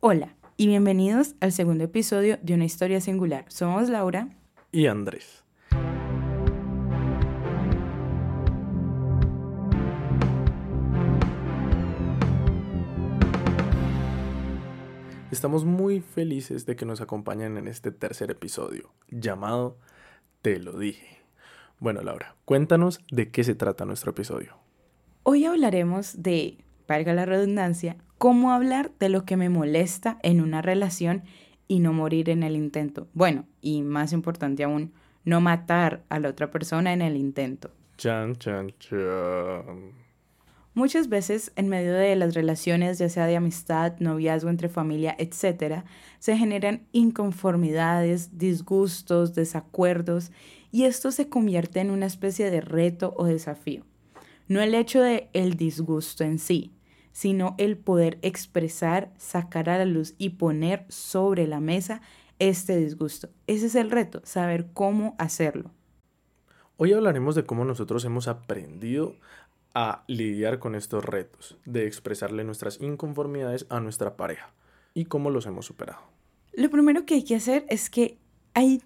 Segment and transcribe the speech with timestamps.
[0.00, 3.46] Hola y bienvenidos al segundo episodio de Una historia singular.
[3.48, 4.28] Somos Laura
[4.70, 5.42] y Andrés.
[15.32, 19.78] Estamos muy felices de que nos acompañen en este tercer episodio, llamado
[20.42, 21.18] Te lo dije.
[21.80, 24.58] Bueno, Laura, cuéntanos de qué se trata nuestro episodio.
[25.24, 26.58] Hoy hablaremos de,
[26.88, 31.22] valga la redundancia, cómo hablar de lo que me molesta en una relación
[31.68, 33.06] y no morir en el intento.
[33.12, 34.92] Bueno, y más importante aún,
[35.24, 37.70] no matar a la otra persona en el intento.
[37.98, 39.92] Chan, chan, chan.
[40.74, 45.82] Muchas veces en medio de las relaciones, ya sea de amistad, noviazgo entre familia, etc.,
[46.20, 50.30] se generan inconformidades, disgustos, desacuerdos
[50.70, 53.84] y esto se convierte en una especie de reto o desafío.
[54.46, 56.72] No el hecho de el disgusto en sí,
[57.18, 62.00] sino el poder expresar, sacar a la luz y poner sobre la mesa
[62.38, 63.28] este disgusto.
[63.48, 65.72] Ese es el reto, saber cómo hacerlo.
[66.76, 69.16] Hoy hablaremos de cómo nosotros hemos aprendido
[69.74, 74.52] a lidiar con estos retos, de expresarle nuestras inconformidades a nuestra pareja
[74.94, 76.02] y cómo los hemos superado.
[76.52, 78.16] Lo primero que hay que hacer es que
[78.54, 78.80] hay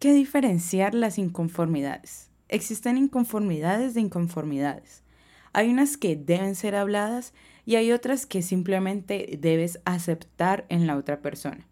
[0.00, 2.32] que diferenciar las inconformidades.
[2.48, 5.04] Existen inconformidades de inconformidades.
[5.52, 7.32] Hay unas que deben ser habladas
[7.66, 11.66] y hay otras que simplemente debes aceptar en la otra persona.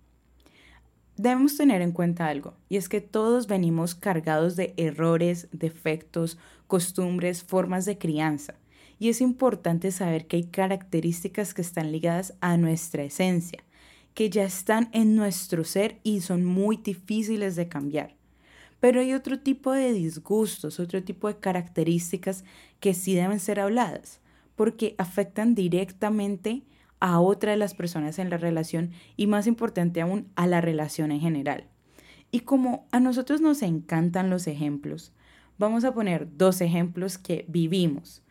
[1.16, 7.42] Debemos tener en cuenta algo, y es que todos venimos cargados de errores, defectos, costumbres,
[7.42, 8.56] formas de crianza
[8.98, 13.62] y es importante saber que hay características que están ligadas a nuestra esencia,
[14.14, 18.14] que ya están en nuestro ser y son muy difíciles de cambiar.
[18.80, 22.44] Pero hay otro tipo de disgustos, otro tipo de características
[22.80, 24.20] que sí deben ser habladas,
[24.56, 26.62] porque afectan directamente
[27.00, 31.12] a otra de las personas en la relación y más importante aún a la relación
[31.12, 31.66] en general.
[32.30, 35.12] Y como a nosotros nos encantan los ejemplos,
[35.58, 38.24] vamos a poner dos ejemplos que vivimos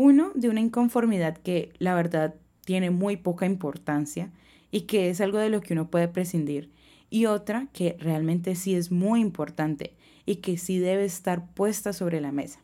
[0.00, 4.32] uno, de una inconformidad que la verdad tiene muy poca importancia
[4.70, 6.72] y que es algo de lo que uno puede prescindir.
[7.10, 12.22] Y otra que realmente sí es muy importante y que sí debe estar puesta sobre
[12.22, 12.60] la mesa.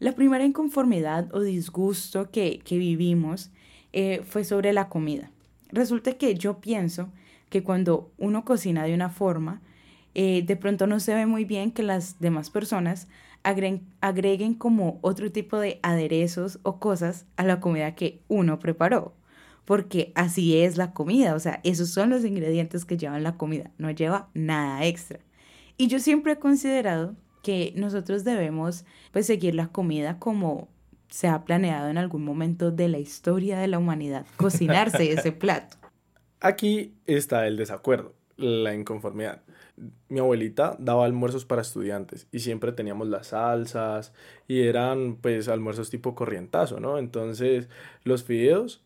[0.00, 3.50] La primera inconformidad o disgusto que, vivimos
[3.92, 5.30] eh, fue sobre la comida.
[5.68, 7.10] Resulta que yo pienso
[7.50, 9.60] que cuando uno cocina de una forma,
[10.14, 13.08] eh, de pronto no se ve muy bien que las demás personas
[13.42, 19.14] agreguen, como otro tipo de aderezos o cosas a la comida que uno preparó.
[19.66, 23.70] Porque así es la comida, o sea, esos son los ingredientes que llevan la comida,
[23.76, 25.20] no lleva nada extra.
[25.76, 30.68] Y yo siempre he considerado que nosotros debemos pues seguir la comida como
[31.08, 35.76] se ha planeado en algún momento de la historia de la humanidad, cocinarse ese plato.
[36.40, 39.42] Aquí está el desacuerdo, la inconformidad
[40.08, 44.12] mi abuelita daba almuerzos para estudiantes y siempre teníamos las salsas
[44.46, 46.98] y eran pues almuerzos tipo corrientazo, ¿no?
[46.98, 47.68] Entonces
[48.04, 48.84] los fideos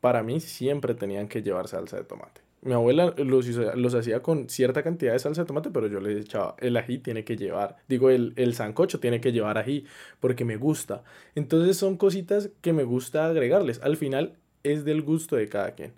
[0.00, 2.45] para mí siempre tenían que llevar salsa de tomate.
[2.66, 6.18] Mi abuela los, los hacía con cierta cantidad de salsa de tomate, pero yo le
[6.18, 9.84] echaba, el ají tiene que llevar, digo, el, el sancocho tiene que llevar ají,
[10.20, 11.04] porque me gusta.
[11.34, 13.80] Entonces son cositas que me gusta agregarles.
[13.82, 15.94] Al final es del gusto de cada quien.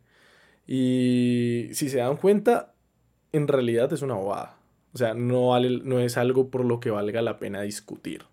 [0.66, 2.74] Y si se dan cuenta,
[3.32, 4.58] en realidad es una bobada.
[4.92, 8.24] O sea, no, vale, no es algo por lo que valga la pena discutir.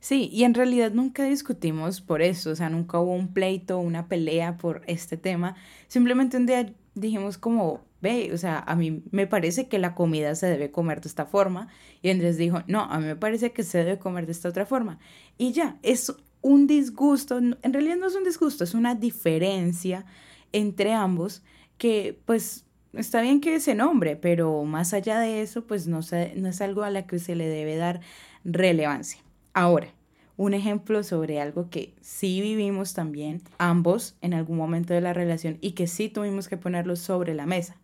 [0.00, 4.06] Sí, y en realidad nunca discutimos por eso, o sea, nunca hubo un pleito, una
[4.06, 5.56] pelea por este tema.
[5.88, 10.34] Simplemente un día dijimos como, ve, o sea, a mí me parece que la comida
[10.34, 11.68] se debe comer de esta forma.
[12.02, 14.66] Y Andrés dijo, no, a mí me parece que se debe comer de esta otra
[14.66, 14.98] forma.
[15.36, 20.06] Y ya, es un disgusto, en realidad no es un disgusto, es una diferencia
[20.52, 21.42] entre ambos
[21.78, 26.00] que pues está bien que ese nombre, pero más allá de eso, pues no,
[26.36, 28.00] no es algo a la que se le debe dar
[28.44, 29.20] relevancia.
[29.52, 29.92] Ahora,
[30.38, 35.58] un ejemplo sobre algo que sí vivimos también ambos en algún momento de la relación
[35.60, 37.76] y que sí tuvimos que ponerlo sobre la mesa.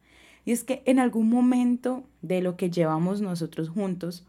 [0.47, 4.25] Y es que en algún momento de lo que llevamos nosotros juntos,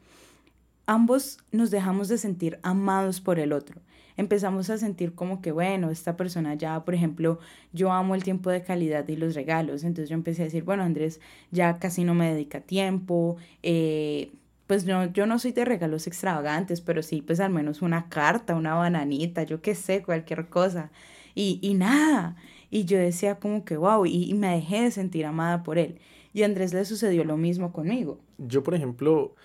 [0.88, 3.80] ambos nos dejamos de sentir amados por el otro
[4.18, 7.39] empezamos a sentir como que, bueno, esta persona ya, por ejemplo,
[7.74, 10.83] yo amo el tiempo de calidad y los regalos, entonces yo empecé a decir, bueno,
[10.83, 11.19] Andrés
[11.51, 14.31] ya casi no me dedica tiempo, eh,
[14.68, 18.56] pues no, yo no soy de regalos extravagantes, pero sí, pues al menos una carta,
[18.56, 20.92] una bananita, yo qué sé, cualquier cosa.
[21.36, 22.36] Y, y nada.
[22.72, 26.00] Y yo decía como que, wow, y, y, me dejé de sentir amada por él.
[26.34, 28.20] Y Andrés le sucedió lo mismo conmigo.
[28.38, 29.36] Yo, por ejemplo,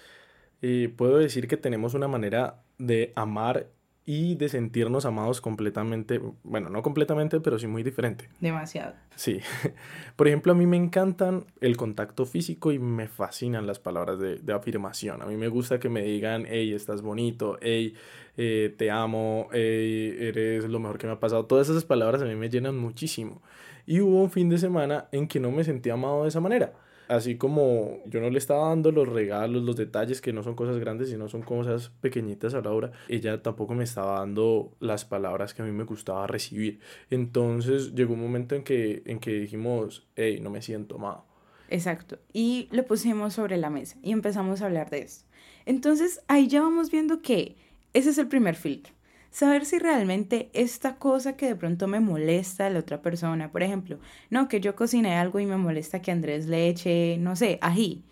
[0.63, 3.69] eh, puedo decir que tenemos una manera de amar
[4.07, 8.29] y de sentirnos amados completamente, bueno, no completamente, pero sí muy diferente.
[8.41, 8.95] Demasiado.
[9.15, 9.41] Sí.
[10.17, 14.41] Por ejemplo, a mí me encantan el contacto físico y me fascinan las palabras de,
[14.53, 15.23] afirmación.
[15.23, 17.95] A mí me gusta que me digan, hey, estás bonito, hey,
[18.37, 21.47] eh, te amo, hey, eres lo mejor que me ha pasado.
[21.47, 23.43] Todas esas palabras a mí me llenan muchísimo.
[23.87, 26.73] Y hubo un fin de semana en que no me sentí amado de esa manera
[27.11, 30.79] así como yo no le estaba dando los regalos, los detalles, que no son cosas
[30.79, 35.63] grandes, sino son cosas pequeñitas a Laura, ella tampoco me estaba dando las palabras que
[35.63, 36.79] a mí me gustaba recibir.
[37.11, 41.25] Entonces llegó un momento en que, en que dijimos, hey, no me siento amado.
[41.69, 42.19] Exacto.
[42.33, 45.25] Y lo pusimos sobre la mesa y empezamos a hablar de eso.
[45.67, 47.57] Entonces ahí ya vamos viendo que
[47.93, 48.95] ese es el primer filtro
[49.31, 53.63] saber si realmente esta cosa que de pronto me molesta a la otra persona, por
[53.63, 53.99] ejemplo,
[54.31, 58.05] no, que yo cociné algo y me molesta que Andrés le eche, no sé, ají,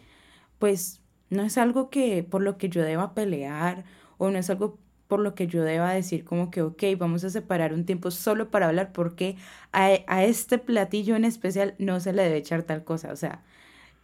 [0.58, 3.84] pues no es algo que por lo que yo deba pelear
[4.18, 4.78] o no es algo
[5.08, 8.50] por lo que yo deba decir como que, ok, vamos a separar un tiempo solo
[8.50, 9.36] para hablar porque
[9.72, 13.44] a, a este platillo en especial no se le debe echar tal cosa, o sea,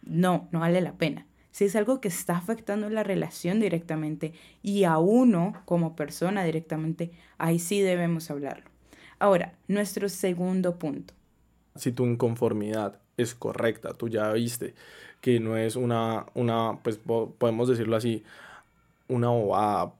[0.03, 4.83] no, no vale la pena si es algo que está afectando la relación directamente y
[4.83, 8.65] a uno como persona directamente, ahí sí debemos hablarlo.
[9.19, 11.13] Ahora, nuestro segundo punto.
[11.77, 14.75] Si tu inconformidad es correcta, tú ya viste
[15.21, 18.25] que no es una, una pues podemos decirlo así,
[19.07, 19.93] una bobada.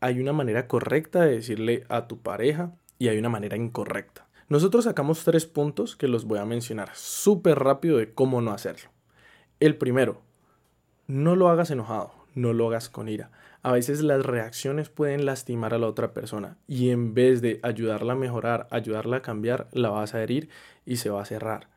[0.00, 4.26] Hay una manera correcta de decirle a tu pareja y hay una manera incorrecta.
[4.50, 8.90] Nosotros sacamos tres puntos que los voy a mencionar súper rápido de cómo no hacerlo.
[9.60, 10.20] El primero,
[11.06, 13.30] no lo hagas enojado, no lo hagas con ira.
[13.62, 18.12] A veces las reacciones pueden lastimar a la otra persona y en vez de ayudarla
[18.12, 20.48] a mejorar, ayudarla a cambiar, la vas a herir
[20.84, 21.68] y se va a cerrar.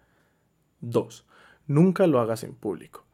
[0.82, 1.26] 2.
[1.68, 3.06] Nunca lo hagas en público.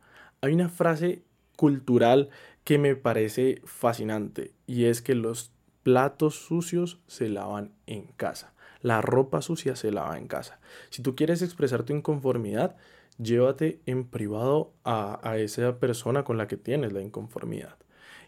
[0.42, 1.24] Hay una frase
[1.56, 2.30] cultural
[2.64, 5.52] que me parece fascinante y es que los
[5.84, 8.54] platos sucios se lavan en casa.
[8.82, 10.60] La ropa sucia se lava en casa.
[10.90, 12.76] Si tú quieres expresar tu inconformidad,
[13.18, 17.76] llévate en privado a, esa persona con la que tienes la inconformidad.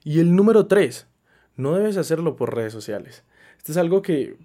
[0.04, 1.08] Y el número tres,
[1.56, 3.24] no debes hacerlo por redes sociales.
[3.58, 4.38] Esto es algo que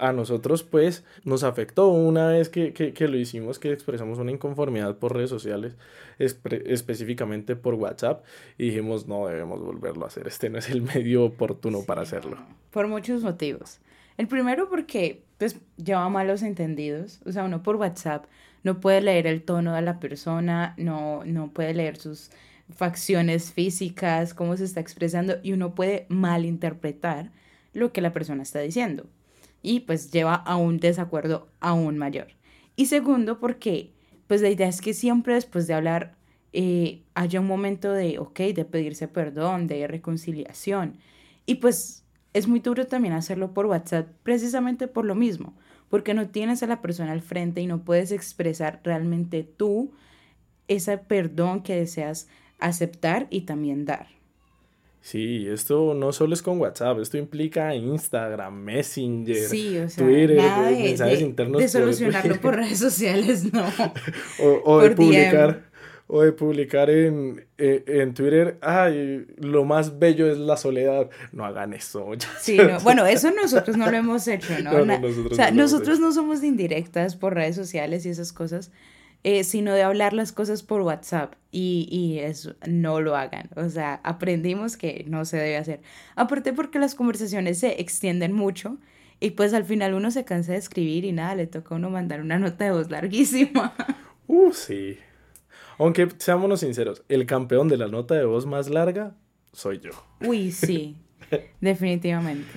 [0.00, 5.14] a nosotros pues nos afectó una vez que, lo hicimos, que expresamos una inconformidad por
[5.14, 5.76] redes sociales,
[6.18, 8.24] específicamente por WhatsApp,
[8.56, 12.38] y dijimos no debemos volverlo a hacer, este no es el medio oportuno para hacerlo.
[12.70, 13.78] Por muchos motivos.
[14.16, 18.24] El primero porque pues lleva malos entendidos, o sea, uno por WhatsApp
[18.64, 22.30] no puede leer el tono de la persona, no, no puede leer sus
[22.74, 27.30] facciones físicas, cómo se está expresando y uno puede malinterpretar
[27.72, 29.06] lo que la persona está diciendo
[29.64, 32.28] y pues lleva a un desacuerdo aún mayor.
[32.76, 33.92] Y segundo, porque
[34.26, 36.16] pues la idea es que siempre después de hablar
[36.52, 40.98] eh, haya un momento de, ok, de pedirse perdón, de reconciliación.
[41.46, 45.54] Y pues es muy duro también hacerlo por WhatsApp precisamente por lo mismo,
[45.94, 49.92] porque no tienes a la persona al frente y no puedes expresar realmente tú
[50.66, 52.26] ese perdón que deseas
[52.58, 54.08] aceptar y también dar.
[55.02, 60.40] Sí, esto no solo es con WhatsApp, esto implica Instagram, Messenger, Twitter,
[60.72, 61.62] mensajes internos.
[61.62, 63.64] De solucionarlo por, redes sociales, no.
[64.64, 65.70] o, de publicar,
[66.06, 71.08] o de publicar en, eh, en, Twitter, ay, lo más bello es la soledad.
[71.32, 72.10] No hagan eso.
[72.40, 74.84] Sí, bueno, eso nosotros no lo hemos hecho, ¿no?
[74.84, 78.70] nosotros o sea, nosotros no somos indirectas por redes sociales y esas cosas.
[79.26, 83.48] Eh, sino de hablar las cosas por WhatsApp y, y eso no lo hagan.
[83.56, 85.80] O sea, aprendimos que no se debe hacer.
[86.14, 88.76] Aparte porque las conversaciones se extienden mucho
[89.20, 91.88] y pues al final uno se cansa de escribir y nada, le toca a uno
[91.88, 93.74] mandar una nota de voz larguísima.
[94.26, 94.96] Uh, sí.
[95.78, 99.14] Aunque seámonos sinceros, el campeón de la nota de voz más larga
[99.52, 99.90] soy yo.
[100.20, 100.96] Uy, sí,
[101.60, 102.48] definitivamente.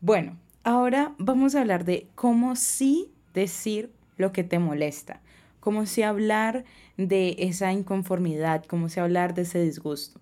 [0.00, 5.20] Bueno, ahora vamos a hablar de cómo sí decir lo que te molesta
[5.66, 6.64] como si hablar
[6.96, 10.20] de esa inconformidad, como si hablar de ese disgusto.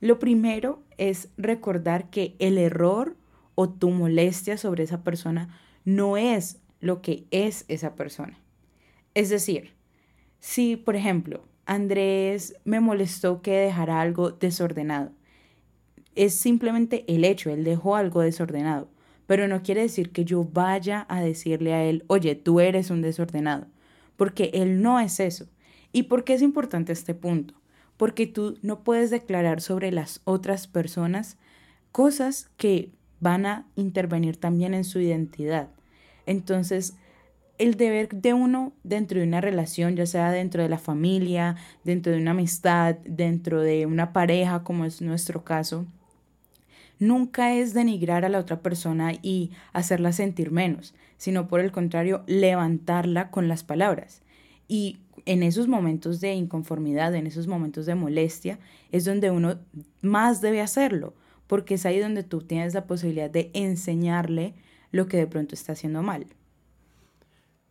[0.00, 3.16] Lo primero es recordar que el error
[3.56, 8.38] o tu molestia sobre esa persona no es lo que es esa persona.
[9.14, 9.72] Es decir,
[10.38, 15.12] si, por ejemplo, Andrés me molestó que dejara algo desordenado,
[16.14, 18.88] es simplemente el hecho, él dejó algo desordenado,
[19.26, 23.02] pero no quiere decir que yo vaya a decirle a él, oye, tú eres un
[23.02, 23.66] desordenado
[24.16, 25.46] porque Él no es eso.
[25.92, 27.54] ¿Y por qué es importante este punto?
[27.96, 31.38] Porque tú no puedes declarar sobre las otras personas
[31.92, 35.70] cosas que van a intervenir también en su identidad.
[36.26, 36.94] Entonces,
[37.58, 42.12] el deber de uno dentro de una relación, ya sea dentro de la familia, dentro
[42.12, 45.86] de una amistad, dentro de una pareja, como es nuestro caso,
[46.98, 52.22] nunca es denigrar a la otra persona y hacerla sentir menos, sino por el contrario,
[52.26, 54.22] levantarla con las palabras.
[54.68, 58.58] Y en esos momentos de inconformidad, en esos momentos de molestia,
[58.92, 59.58] es donde uno
[60.00, 61.14] más debe hacerlo,
[61.46, 64.54] porque es ahí donde tú tienes la posibilidad de enseñarle
[64.90, 66.26] lo que de pronto está haciendo mal.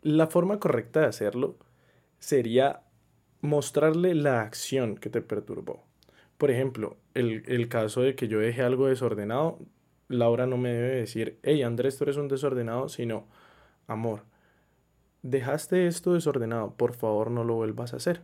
[0.05, 1.57] La forma correcta de hacerlo
[2.19, 2.83] sería
[3.41, 5.83] mostrarle la acción que te perturbó.
[6.37, 9.57] Por ejemplo, el, el caso de que yo deje algo desordenado,
[10.07, 13.25] Laura no me debe decir, hey Andrés, tú eres un desordenado, sino,
[13.87, 14.25] amor,
[15.23, 18.21] dejaste esto desordenado, por favor no lo vuelvas a hacer.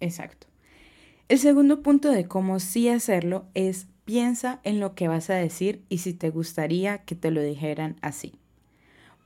[0.00, 0.46] Exacto.
[1.30, 5.86] El segundo punto de cómo sí hacerlo es piensa en lo que vas a decir
[5.88, 8.38] y si te gustaría que te lo dijeran así.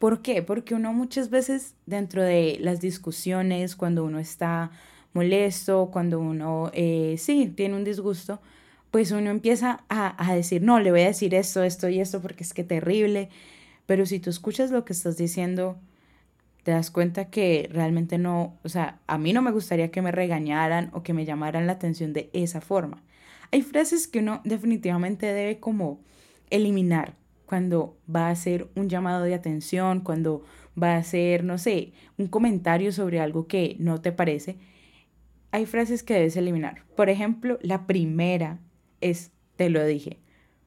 [0.00, 0.42] ¿Por qué?
[0.42, 4.70] Porque uno muchas veces dentro de las discusiones, cuando uno está
[5.12, 8.40] molesto, cuando uno eh, sí tiene un disgusto,
[8.90, 12.22] pues uno empieza a, a decir, no, le voy a decir esto, esto y esto
[12.22, 13.28] porque es que terrible.
[13.84, 15.76] Pero si tú escuchas lo que estás diciendo,
[16.62, 20.12] te das cuenta que realmente no, o sea, a mí no me gustaría que me
[20.12, 23.02] regañaran o que me llamaran la atención de esa forma.
[23.52, 26.00] Hay frases que uno definitivamente debe como
[26.48, 27.19] eliminar
[27.50, 30.44] cuando va a hacer un llamado de atención, cuando
[30.80, 34.56] va a hacer, no sé, un comentario sobre algo que no te parece.
[35.50, 36.84] Hay frases que debes eliminar.
[36.94, 38.60] Por ejemplo, la primera
[39.00, 40.20] es, te lo dije.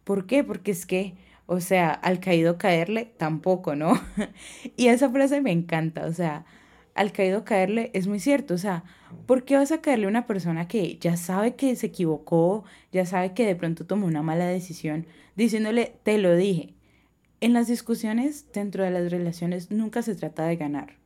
[0.03, 0.43] ¿Por qué?
[0.43, 3.93] Porque es que o sea, al caído caerle, tampoco, ¿no?
[4.75, 6.45] y esa frase me encanta, o sea,
[6.95, 8.83] al caído caerle es muy cierto, o sea,
[9.25, 13.05] ¿por qué vas a caerle a una persona que ya sabe que se equivocó, ya
[13.05, 16.73] sabe que de pronto tomó una mala decisión, diciéndole, te lo dije?
[17.41, 20.97] En las discusiones dentro de las relaciones nunca se trata de ganar,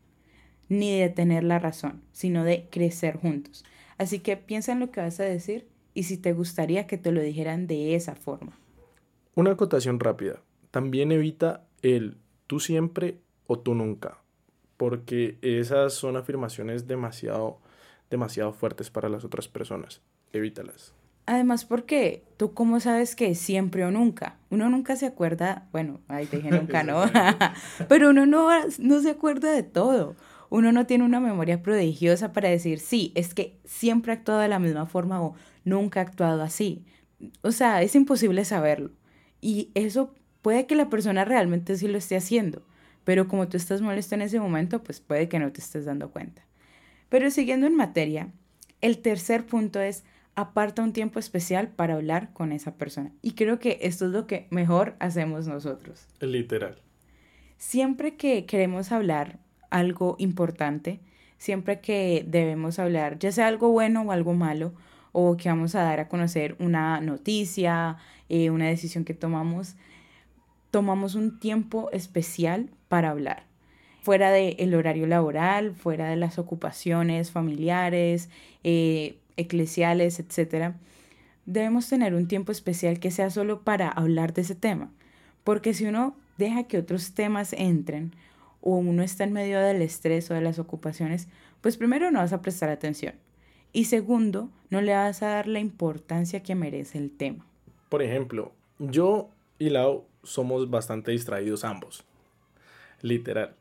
[0.70, 3.64] ni de tener la razón, sino de crecer juntos.
[3.98, 7.12] Así que piensa en lo que vas a decir y si te gustaría que te
[7.12, 8.60] lo dijeran de esa forma.
[9.34, 10.44] Una acotación rápida.
[10.70, 13.18] También evita el tú siempre
[13.48, 14.20] o tú nunca,
[14.78, 17.60] porque esas son afirmaciones demasiado,
[18.10, 20.02] demasiado fuertes para las otras personas.
[20.32, 20.94] Evítalas.
[21.26, 24.38] Además, porque tú cómo sabes que siempre o nunca.
[24.50, 27.04] Uno nunca se acuerda, bueno, ahí te dije nunca, ¿no?
[27.90, 30.16] Pero uno no, no se acuerda de todo.
[30.50, 34.48] Uno no tiene una memoria prodigiosa para decir, sí, es que siempre ha actuado de
[34.48, 36.86] la misma forma o nunca ha actuado así.
[37.42, 38.92] O sea, es imposible saberlo.
[39.42, 42.62] Y eso puede que la persona realmente sí lo esté haciendo,
[43.08, 46.12] pero como tú estás molesto en ese momento, pues puede que no te estés dando
[46.12, 46.42] cuenta.
[47.08, 48.34] Pero siguiendo en materia,
[48.82, 50.04] el tercer punto es
[50.36, 53.14] aparta un tiempo especial para hablar con esa persona.
[53.22, 56.06] Y creo que esto es lo que mejor hacemos nosotros.
[56.20, 56.82] Literal.
[57.58, 61.00] Siempre que queremos hablar algo importante,
[61.38, 64.74] siempre que debemos hablar, ya sea algo bueno o algo malo,
[65.14, 67.96] o que vamos a dar a conocer una noticia,
[68.28, 69.78] eh, una decisión que tomamos,
[70.72, 73.44] tomamos un tiempo especial para hablar,
[74.02, 78.30] fuera del horario laboral, fuera de las ocupaciones familiares,
[78.64, 80.74] eh, eclesiales, etc.
[81.46, 84.92] Debemos tener un tiempo especial que sea solo para hablar de ese tema,
[85.44, 88.14] porque si uno deja que otros temas entren,
[88.62, 91.28] o uno está en medio del estrés o de las ocupaciones,
[91.62, 93.16] pues primero no vas a prestar atención.
[93.72, 97.46] Y segundo, no le vas a dar la importancia que merece el tema.
[97.90, 99.30] Por ejemplo, yo
[99.60, 102.04] y Lau somos bastante distraídos ambos.
[103.02, 103.56] Literal.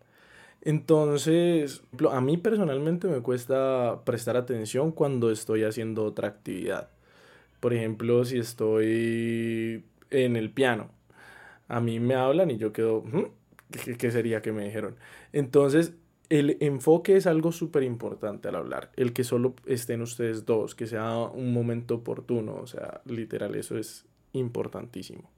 [0.62, 6.88] Entonces, a mí personalmente me cuesta prestar atención cuando estoy haciendo otra actividad.
[7.60, 10.90] Por ejemplo, si estoy en el piano,
[11.68, 13.04] a mí me hablan y yo quedo,
[13.98, 14.96] ¿qué, sería que me dijeron?
[15.32, 15.94] Entonces,
[16.30, 18.90] el enfoque es algo súper importante al hablar.
[18.96, 23.78] El que solo estén ustedes dos, que sea un momento oportuno, o sea, literal, eso
[23.78, 25.30] es importantísimo.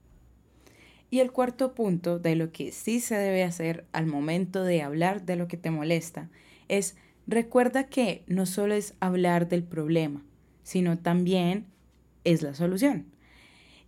[1.11, 5.25] Y el cuarto punto de lo que sí se debe hacer al momento de hablar
[5.25, 6.29] de lo que te molesta
[6.67, 10.23] es recuerda que no solo es hablar del problema,
[10.63, 11.65] sino también
[12.23, 13.05] es la solución.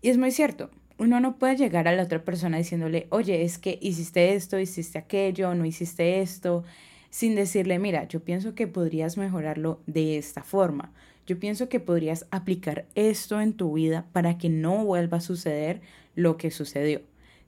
[0.01, 3.57] Y es muy cierto, uno no puede llegar a la otra persona diciéndole, oye, es
[3.57, 6.63] que hiciste esto, hiciste aquello, no hiciste esto,
[7.09, 10.93] sin decirle, mira, yo pienso que podrías mejorarlo de esta forma.
[11.27, 15.81] Yo pienso que podrías aplicar esto en tu vida para que no vuelva a suceder
[16.15, 17.01] lo que sucedió.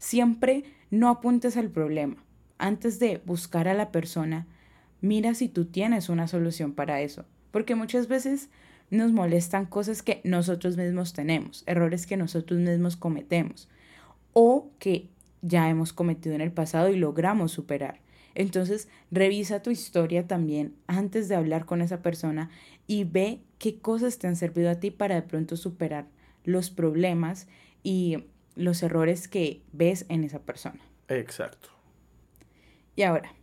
[0.03, 2.17] Siempre no apuntes al problema.
[2.57, 4.47] Antes de buscar a la persona,
[4.99, 7.23] mira si tú tienes una solución para eso.
[7.51, 8.49] Porque muchas veces
[8.89, 13.69] nos molestan cosas que nosotros mismos tenemos, errores que nosotros mismos cometemos
[14.33, 15.07] o que
[15.41, 18.01] ya hemos cometido en el pasado y logramos superar.
[18.35, 22.49] Entonces, revisa tu historia también antes de hablar con esa persona
[22.87, 26.07] y ve qué cosas te han servido a ti para de pronto superar
[26.43, 27.47] los problemas
[27.83, 30.79] y los errores que ves en esa persona.
[31.07, 31.69] Exacto.
[32.95, 33.33] Y ahora,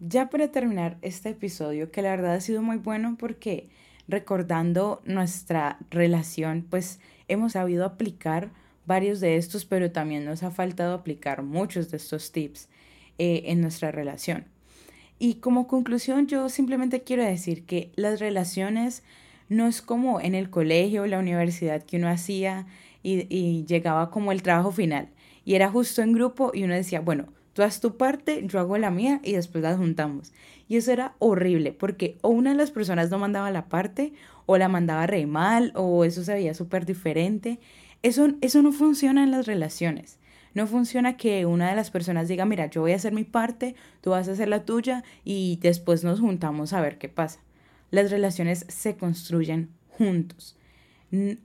[0.00, 3.68] ya para terminar este episodio, que la verdad ha sido muy bueno porque
[4.06, 8.50] recordando nuestra relación, pues hemos sabido aplicar
[8.86, 12.68] varios de estos, pero también nos ha faltado aplicar muchos de estos tips
[13.18, 14.44] eh, en nuestra relación.
[15.18, 19.02] Y como conclusión, yo simplemente quiero decir que las relaciones
[19.48, 22.66] no es como en el colegio o la universidad que uno hacía
[23.04, 25.10] y, llegaba como el trabajo final.
[25.44, 28.78] Y era justo en grupo y uno decía, bueno, tú haz tu parte, yo hago
[28.78, 30.32] la mía y después las juntamos.
[30.68, 34.14] Y eso era horrible porque o una de las personas no mandaba la parte
[34.46, 37.60] o la mandaba re mal o eso se veía súper diferente.
[38.02, 40.18] Eso, eso no funciona en las relaciones.
[40.54, 43.74] No funciona que una de las personas diga, mira, yo voy a hacer mi parte,
[44.00, 47.40] tú vas a hacer la tuya y después nos juntamos a ver qué pasa.
[47.90, 50.56] Las relaciones se construyen juntos.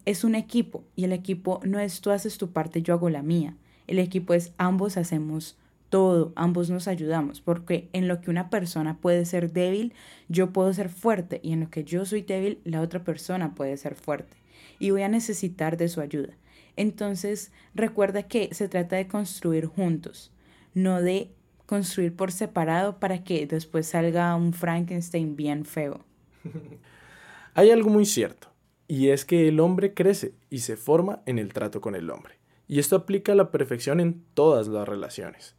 [0.06, 3.22] Es un equipo y el equipo no es tú haces tu parte, yo hago la
[3.22, 3.56] mía.
[3.88, 5.58] El equipo es ambos hacemos
[5.90, 9.94] todo, ambos nos ayudamos, porque en lo que una persona puede ser débil,
[10.28, 13.76] yo puedo ser fuerte y en lo que yo soy débil, la otra persona puede
[13.78, 14.38] ser fuerte
[14.80, 16.34] y voy a necesitar de su ayuda.
[16.76, 20.32] Entonces, recuerda que se trata de construir juntos,
[20.74, 21.32] no de
[21.66, 26.06] construir por separado para que después salga un Frankenstein bien feo.
[27.54, 28.49] Hay algo muy cierto,
[28.90, 32.40] y es que el hombre crece y se forma en el trato con el hombre.
[32.68, 35.56] Y esto aplica a la perfección en todas las relaciones,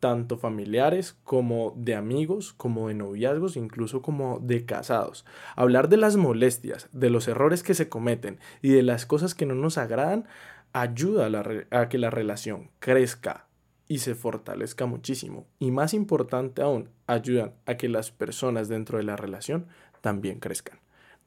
[0.00, 5.26] tanto familiares como de amigos, como de noviazgos, incluso como de casados.
[5.56, 9.44] Hablar de las molestias, de los errores que se cometen y de las cosas que
[9.44, 10.26] no nos agradan
[10.72, 11.28] ayuda
[11.70, 13.46] a, que la relación crezca
[13.88, 15.46] y se fortalezca muchísimo.
[15.58, 19.66] Y más importante aún, ayudan a que las personas dentro de la relación
[20.00, 20.78] también crezcan.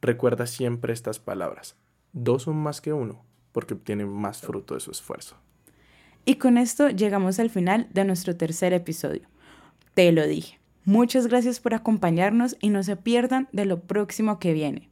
[0.04, 1.78] Recuerda siempre estas palabras.
[2.12, 5.38] Dos son más que uno porque obtienen más fruto de su esfuerzo.
[6.26, 9.30] Y con esto llegamos al final de nuestro tercer episodio.
[9.94, 10.60] Te lo dije.
[10.84, 14.90] Muchas gracias por acompañarnos y no se pierdan de lo próximo que viene.